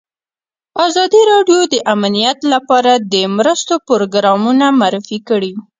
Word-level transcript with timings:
ازادي 0.85 1.21
راډیو 1.31 1.59
د 1.73 1.75
امنیت 1.93 2.39
لپاره 2.53 2.91
د 3.13 3.15
مرستو 3.37 3.73
پروګرامونه 3.87 4.65
معرفي 4.79 5.17
کړي. 5.29 5.51